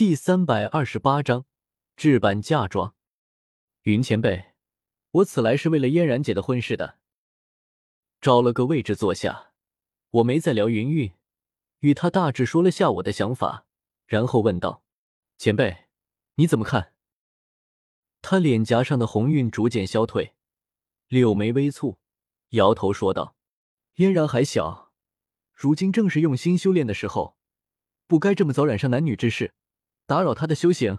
[0.00, 1.44] 第三百二十八章
[1.94, 2.94] 置办嫁妆。
[3.82, 4.54] 云前辈，
[5.10, 6.96] 我此来是为了嫣然姐的婚事的。
[8.18, 9.52] 找了个位置坐下，
[10.08, 11.12] 我没再聊云云，
[11.80, 13.66] 与他大致说了下我的想法，
[14.06, 14.82] 然后问道
[15.36, 15.88] ：“前辈，
[16.36, 16.94] 你怎么看？”
[18.22, 20.32] 他脸颊上的红晕逐渐消退，
[21.08, 21.98] 柳眉微蹙，
[22.52, 23.36] 摇头说道
[23.96, 24.92] ：“嫣然还小，
[25.52, 27.36] 如今正是用心修炼的时候，
[28.06, 29.52] 不该这么早染上男女之事。”
[30.10, 30.98] 打扰他的修行。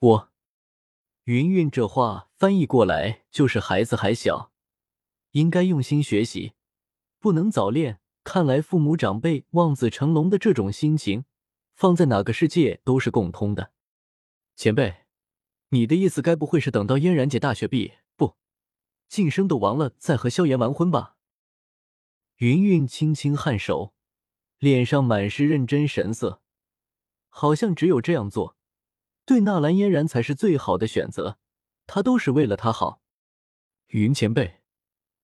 [0.00, 0.32] 我，
[1.26, 4.50] 云云这话翻译过来就是孩子还小，
[5.30, 6.54] 应该用心学习，
[7.20, 8.00] 不能早恋。
[8.24, 11.24] 看来父母长辈望子成龙的这种心情，
[11.76, 13.70] 放在哪个世界都是共通的。
[14.56, 15.04] 前辈，
[15.68, 18.34] 你的意思该不会是等到嫣然姐大学毕业不，
[19.08, 21.14] 晋升斗王了，再和萧炎完婚吧？
[22.38, 23.94] 云云轻轻颔首，
[24.58, 26.42] 脸上满是认真神色。
[27.28, 28.56] 好像只有这样做，
[29.24, 31.38] 对纳兰嫣然才是最好的选择。
[31.86, 33.00] 他都是为了她好。
[33.88, 34.60] 云前辈，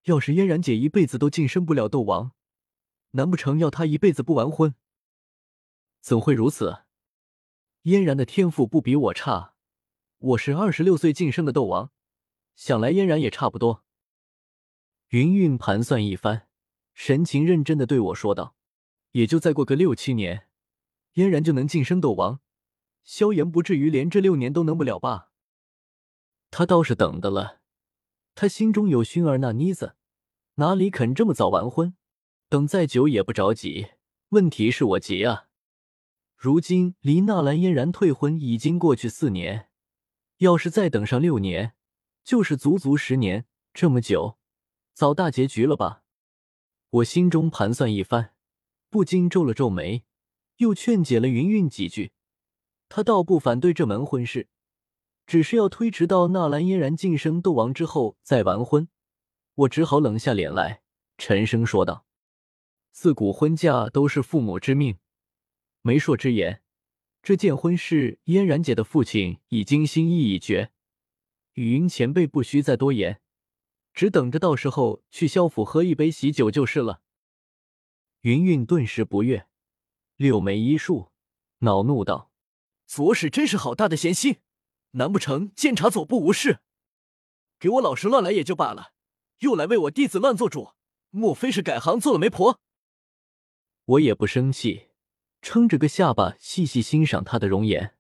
[0.05, 2.33] 要是嫣然姐一辈子都晋升不了斗王，
[3.11, 4.75] 难不成要她一辈子不完婚？
[6.01, 6.85] 怎会如此？
[7.83, 9.55] 嫣然的天赋不比我差，
[10.19, 11.91] 我是二十六岁晋升的斗王，
[12.55, 13.85] 想来嫣然也差不多。
[15.09, 16.49] 云云盘算一番，
[16.95, 18.57] 神情认真的对我说道
[19.13, 20.49] ：“也就再过个六七年。”
[21.15, 22.41] 嫣然就能晋升斗王，
[23.03, 25.31] 萧炎不至于连这六年都能不了吧？
[26.51, 27.61] 他倒是等的了，
[28.35, 29.97] 他心中有薰儿那妮子，
[30.57, 31.97] 哪里肯这么早完婚？
[32.49, 33.89] 等再久也不着急。
[34.31, 35.49] 问题是我急啊！
[36.37, 39.69] 如今离纳兰嫣然退婚已经过去四年，
[40.39, 41.75] 要是再等上六年，
[42.25, 43.47] 就是足足十年。
[43.73, 44.39] 这么久，
[44.93, 46.03] 早大结局了吧？
[46.91, 48.35] 我心中盘算一番，
[48.91, 50.05] 不禁皱了皱眉。
[50.57, 52.13] 又劝解了云云几句，
[52.89, 54.49] 他倒不反对这门婚事，
[55.27, 58.89] 只是要推迟到纳兰嫣然晋升斗王之后再完婚。
[59.55, 60.83] 我只好冷下脸来，
[61.19, 62.07] 沉声说道
[62.93, 64.99] ：“自古婚嫁都是父母之命，
[65.83, 66.63] 媒妁之言。
[67.23, 70.73] 这件婚事，嫣然姐的父亲已经心意已决，
[71.55, 73.21] 雨云前辈不需再多言，
[73.93, 77.01] 只等着到时候去萧府喝一杯喜酒就是了。”
[78.23, 79.47] 云云顿时不悦。
[80.17, 81.11] 六眉一竖，
[81.59, 82.31] 恼怒道
[82.87, 84.39] ：“左使真是好大的闲心，
[84.93, 86.61] 难不成监察左部无事？
[87.59, 88.93] 给我老实乱来也就罢了，
[89.39, 90.73] 又来为我弟子乱做主，
[91.11, 92.61] 莫非是改行做了媒婆？”
[93.87, 94.89] 我也不生气，
[95.43, 97.97] 撑着个下巴细细欣赏她的容颜。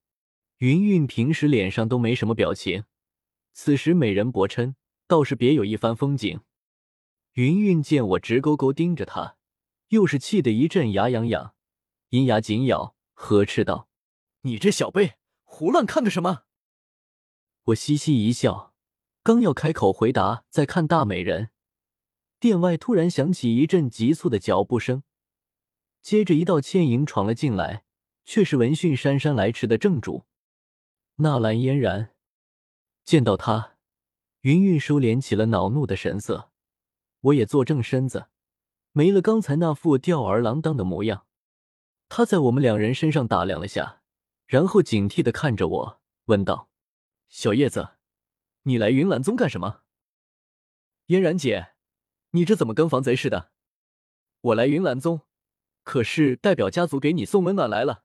[0.59, 2.85] 云云平时脸上都没什么表情，
[3.53, 4.77] 此时美人薄嗔，
[5.09, 6.41] 倒是别有一番风景。
[7.33, 9.37] 云云见我直勾勾盯着她，
[9.89, 11.54] 又是气得一阵牙痒痒。
[12.15, 13.89] 银牙紧咬，呵斥道
[14.43, 16.45] ：“你这小辈，胡乱看个什么？”
[17.65, 18.73] 我嘻嘻一笑，
[19.25, 21.51] 刚要开口回答，再看大美人，
[22.39, 25.03] 殿外突然响起一阵急促的脚步声，
[26.03, 27.85] 接着一道倩影闯了进来，
[28.25, 30.25] 却是闻讯姗姗来迟的正主
[31.17, 32.15] 纳兰嫣然。
[33.05, 33.73] 见到他，
[34.43, 36.53] 云云收敛起了恼怒的神色，
[37.23, 38.29] 我也坐正身子，
[38.93, 41.27] 没了刚才那副吊儿郎当的模样。
[42.09, 44.03] 他在我们两人身上打量了下，
[44.47, 46.69] 然后警惕的看着我，问道
[47.29, 47.97] ：“小叶子，
[48.63, 49.83] 你来云岚宗干什么？”
[51.07, 51.75] 嫣然姐，
[52.31, 53.51] 你这怎么跟防贼似的？
[54.41, 55.23] 我来云岚宗，
[55.83, 58.05] 可是代表家族给你送温暖来了。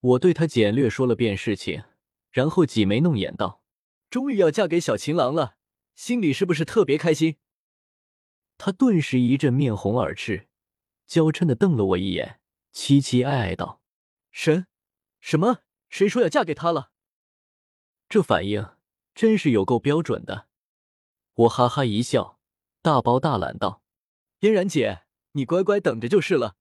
[0.00, 1.84] 我对他简略说了遍事情，
[2.30, 3.62] 然后挤眉弄眼道
[4.10, 5.56] ：“终于要嫁给小情郎了，
[5.94, 7.36] 心里是不是特别开心？”
[8.58, 10.48] 他顿时一阵面红耳赤，
[11.06, 12.40] 娇嗔的瞪了我一眼。
[12.74, 13.80] 凄凄哀哀道
[14.32, 14.66] ：“神，
[15.20, 15.60] 什么？
[15.88, 16.90] 谁说要嫁给他了？”
[18.10, 18.76] 这反应
[19.14, 20.48] 真是有够标准的。
[21.34, 22.40] 我哈哈一笑，
[22.82, 23.82] 大包大揽道
[24.40, 26.56] ：“嫣然姐，你乖乖等着就是了。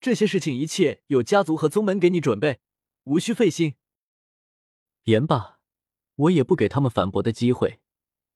[0.00, 2.60] 这些事情一切有家族和宗门给你准备，
[3.04, 3.74] 无需费心。”
[5.04, 5.58] 言罢，
[6.14, 7.80] 我也不给他们反驳的机会，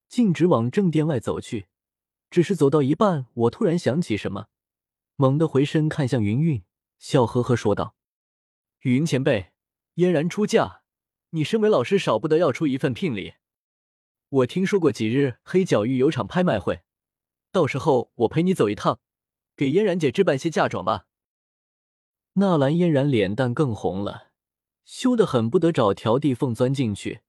[0.09, 1.69] 径直往正殿外走去。
[2.31, 4.49] 只是走到一半，我突然想起什么，
[5.17, 6.65] 猛地回身看向云云。
[7.03, 7.97] 笑呵呵说道
[8.83, 9.51] ：“云前辈，
[9.95, 10.83] 嫣然出嫁，
[11.31, 13.35] 你身为老师，少不得要出一份聘礼。
[14.29, 16.83] 我听说过几日黑角域有场拍卖会，
[17.51, 19.01] 到时候我陪你走一趟，
[19.57, 21.07] 给嫣然姐置办些嫁妆吧。”
[22.35, 24.31] 纳兰嫣然脸蛋更红了，
[24.85, 27.23] 羞得很不得找条地缝钻进去，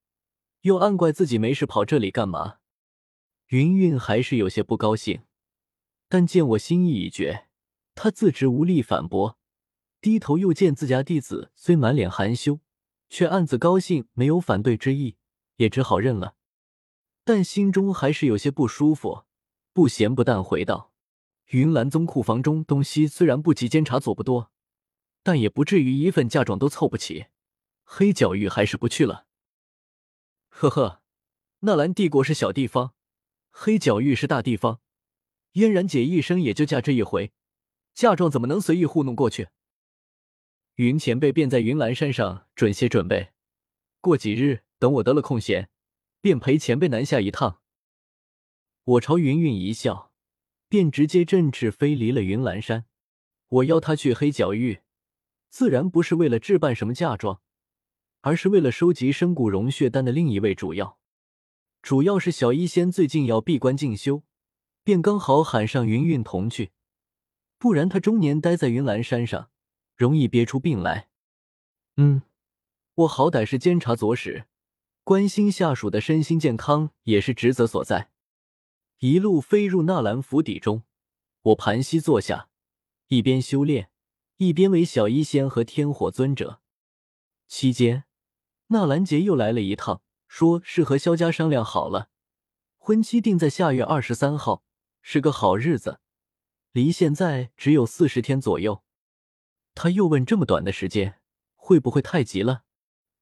[0.61, 2.59] 又暗怪自己没事跑这里干嘛。
[3.47, 5.23] 云云还是有些不高兴，
[6.07, 7.47] 但见我心意已决，
[7.95, 9.39] 她自知无力反驳。
[10.03, 12.59] 低头又见自家弟子虽满脸含羞，
[13.09, 15.15] 却暗自高兴，没有反对之意，
[15.55, 16.35] 也只好认了。
[17.23, 19.23] 但心中还是有些不舒服，
[19.71, 20.91] 不咸不淡回道
[21.51, 24.51] ：“云岚宗库房中东西虽然不及监察所不多，
[25.23, 27.27] 但也不至于一份嫁妆都凑不齐。
[27.85, 29.27] 黑角域还是不去了。”
[30.51, 31.01] 呵呵，
[31.59, 32.93] 纳兰帝国是小地方，
[33.51, 34.81] 黑角域是大地方，
[35.53, 37.31] 嫣然姐一生也就嫁这一回，
[37.93, 39.47] 嫁妆怎么能随意糊弄过去？
[40.77, 43.29] 云前辈便在云岚山上准些准备，
[44.01, 45.69] 过几日等我得了空闲，
[46.19, 47.61] 便陪前辈南下一趟。
[48.83, 50.11] 我朝云云一笑，
[50.67, 52.85] 便直接振翅飞离了云岚山。
[53.49, 54.81] 我邀他去黑角域，
[55.47, 57.39] 自然不是为了置办什么嫁妆，
[58.21, 60.97] 而是为了收集深谷融血丹的另一位主要。
[61.83, 64.23] 主要是小医仙最近要闭关进修，
[64.83, 66.71] 便刚好喊上云云同去，
[67.59, 69.51] 不然他终年待在云岚山上。
[69.95, 71.09] 容易憋出病来。
[71.97, 72.23] 嗯，
[72.95, 74.45] 我好歹是监察左使，
[75.03, 78.11] 关心下属的身心健康也是职责所在。
[78.99, 80.83] 一路飞入纳兰府邸中，
[81.41, 82.49] 我盘膝坐下，
[83.07, 83.89] 一边修炼，
[84.37, 86.61] 一边为小医仙和天火尊者。
[87.47, 88.05] 期间，
[88.67, 92.09] 纳兰杰又来了一趟，说是和萧家商量好了，
[92.77, 94.63] 婚期定在下月二十三号，
[95.01, 95.99] 是个好日子，
[96.71, 98.83] 离现在只有四十天左右。
[99.75, 101.19] 他又问：“这么短的时间，
[101.55, 102.63] 会不会太急了？”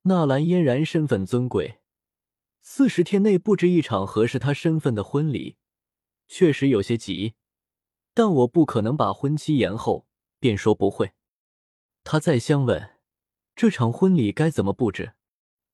[0.04, 1.82] 纳兰嫣然身份尊贵，
[2.62, 5.58] 四十天内布置一场合适他身份的婚礼，
[6.28, 7.36] 确实有些急。
[8.14, 10.08] 但我不可能把婚期延后，
[10.40, 11.14] 便说不会。
[12.04, 12.98] 他再相问
[13.56, 15.14] ：“这场婚礼该怎么布置？”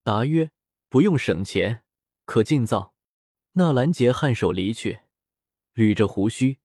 [0.03, 0.51] 答曰
[0.89, 1.83] ：“不用省钱，
[2.25, 2.93] 可尽造。”
[3.53, 4.99] 纳兰杰颔首离去，
[5.73, 6.59] 捋着胡须，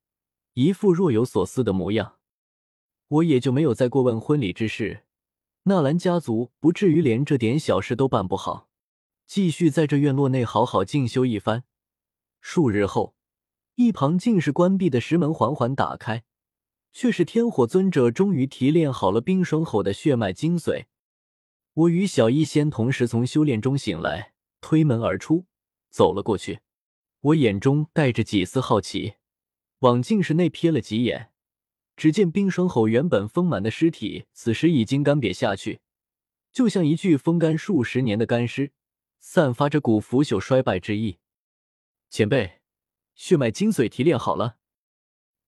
[0.55, 2.19] 一副若有所思的模样。
[3.13, 5.05] 我也就没有再过问婚礼之事，
[5.65, 8.71] 纳兰家族不至于连这点小事都办不好。
[9.27, 11.65] 继续在这院落内好好进修一番。
[12.41, 13.15] 数日后，
[13.75, 16.25] 一旁竟是关闭的石门缓缓打开，
[16.91, 20.87] 却是天火尊者终于提炼好了冰霜吼的血脉精髓。
[21.75, 24.33] 我与小医仙同时从修炼中醒来，
[24.63, 25.45] 推门而出，
[25.91, 26.61] 走了过去。
[27.21, 29.15] 我眼中带着几丝好奇，
[29.81, 31.32] 往镜室内瞥了几眼。
[31.97, 35.81] 只见冰霜吼原本丰满的尸体，此时已经干瘪下去，
[36.51, 38.73] 就像一具风干数十年的干尸，
[39.21, 41.19] 散发着股腐朽衰败之意。
[42.11, 42.61] 前辈，
[43.15, 44.57] 血脉精髓提炼好了？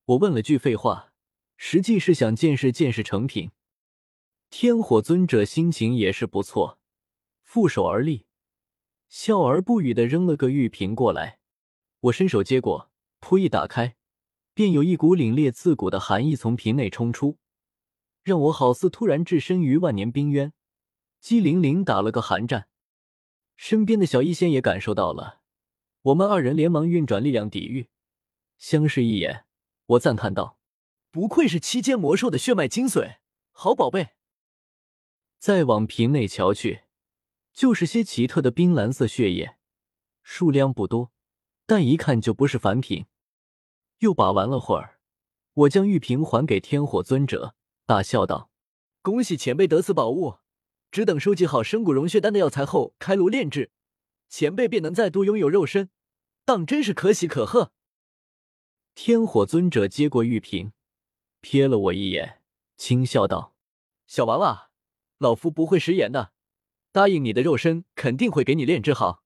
[0.04, 1.12] 我问了句废话，
[1.56, 3.50] 实际是想见识见识成品。
[4.50, 6.78] 天火尊者心情也是不错，
[7.42, 8.26] 负手而立，
[9.08, 11.40] 笑而不语的扔了个玉瓶过来。
[12.00, 13.96] 我伸手接过，扑一打开。
[14.54, 17.38] 便有一股凛冽刺骨的寒意从瓶内冲出，
[18.22, 20.52] 让我好似突然置身于万年冰渊，
[21.20, 22.68] 激灵灵打了个寒战。
[23.56, 25.40] 身边的小医仙也感受到了，
[26.02, 27.88] 我们二人连忙运转力量抵御，
[28.56, 29.44] 相视一眼，
[29.86, 30.58] 我赞叹道
[31.10, 33.16] ：“不愧是七阶魔兽的血脉精髓，
[33.50, 34.10] 好宝贝！”
[35.38, 36.82] 再往瓶内瞧去，
[37.52, 39.56] 就是些奇特的冰蓝色血液，
[40.22, 41.12] 数量不多，
[41.66, 43.06] 但一看就不是凡品。
[44.04, 44.98] 又把玩了会儿，
[45.54, 47.54] 我将玉瓶还给天火尊者，
[47.86, 48.50] 大笑道
[49.00, 50.36] ：“恭喜前辈得此宝物，
[50.90, 53.70] 只等收集好生骨融血丹的药材后开炉炼制，
[54.28, 55.88] 前辈便能再度拥有肉身，
[56.44, 57.72] 当真是可喜可贺。”
[58.94, 60.72] 天火尊者接过玉瓶，
[61.40, 62.42] 瞥了我一眼，
[62.76, 63.54] 轻笑道
[64.06, 64.68] ：“小娃娃，
[65.16, 66.32] 老夫不会食言的，
[66.92, 69.23] 答应你的肉身肯定会给你炼制好。”